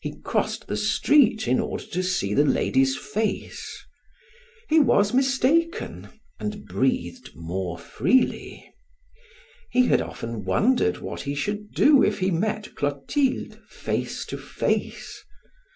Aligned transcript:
He 0.00 0.18
crossed 0.20 0.66
the 0.66 0.76
street 0.76 1.46
in 1.46 1.60
order 1.60 1.84
to 1.84 2.02
see 2.02 2.34
the 2.34 2.44
lady's 2.44 2.96
face; 2.96 3.84
he 4.68 4.80
was 4.80 5.14
mistaken, 5.14 6.08
and 6.40 6.64
breathed 6.66 7.36
more 7.36 7.78
freely. 7.78 8.74
He 9.70 9.86
had 9.86 10.00
often 10.00 10.44
wondered 10.44 10.98
what 10.98 11.20
he 11.20 11.36
should 11.36 11.70
do 11.70 12.02
if 12.02 12.18
he 12.18 12.32
met 12.32 12.74
Clotilde 12.74 13.60
face 13.68 14.24
to 14.26 14.38
face. 14.38 15.22